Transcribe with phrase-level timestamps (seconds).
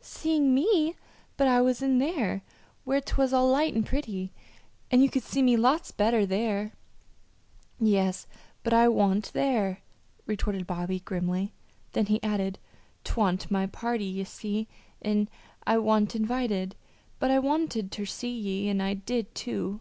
[0.00, 0.96] "Seeing me!
[1.36, 2.40] But I was in there,
[2.84, 4.32] where 'twas all light and pretty,
[4.90, 6.72] and you could see me lots better there!"
[7.78, 8.26] "Yes,
[8.62, 9.82] but I wa'n't there,"
[10.24, 11.52] retorted Bobby, grimly;
[11.92, 12.58] then he added:
[13.04, 14.66] "'Twa'n't my party, ye see,
[15.02, 15.28] an'
[15.66, 16.74] I wa'n't invited.
[17.18, 19.80] But I wanted ter see ye an' I did, too."